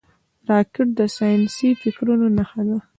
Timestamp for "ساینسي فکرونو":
1.17-2.27